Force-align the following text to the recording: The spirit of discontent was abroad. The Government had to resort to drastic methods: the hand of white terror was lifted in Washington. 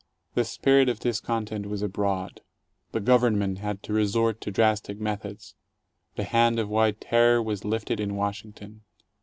The 0.33 0.45
spirit 0.45 0.89
of 0.89 0.99
discontent 1.01 1.67
was 1.67 1.83
abroad. 1.83 2.41
The 2.91 2.99
Government 2.99 3.59
had 3.59 3.83
to 3.83 3.93
resort 3.93 4.41
to 4.41 4.49
drastic 4.49 4.99
methods: 4.99 5.53
the 6.15 6.23
hand 6.23 6.57
of 6.57 6.69
white 6.69 6.99
terror 6.99 7.39
was 7.39 7.63
lifted 7.65 7.99
in 7.99 8.15
Washington. 8.15 8.81